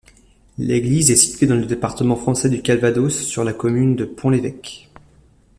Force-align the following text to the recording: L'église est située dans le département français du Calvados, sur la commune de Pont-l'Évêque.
L'église 0.57 1.11
est 1.11 1.15
située 1.15 1.45
dans 1.45 1.53
le 1.53 1.67
département 1.67 2.15
français 2.15 2.49
du 2.49 2.63
Calvados, 2.63 3.21
sur 3.23 3.43
la 3.43 3.53
commune 3.53 3.95
de 3.95 4.03
Pont-l'Évêque. 4.05 4.89